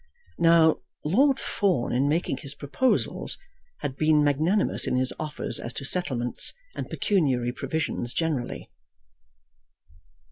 Now, 0.39 0.77
Lord 1.05 1.39
Fawn 1.39 1.91
in 1.93 2.07
making 2.09 2.37
his 2.37 2.55
proposals 2.55 3.37
had 3.81 3.95
been 3.97 4.23
magnanimous 4.23 4.87
in 4.87 4.95
his 4.97 5.13
offers 5.19 5.59
as 5.59 5.73
to 5.73 5.85
settlements 5.85 6.55
and 6.75 6.89
pecuniary 6.89 7.51
provisions 7.51 8.11
generally. 8.11 8.71